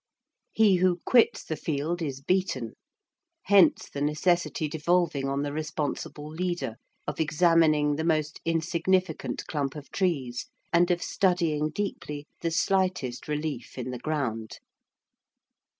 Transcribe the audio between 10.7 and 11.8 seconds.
and of studying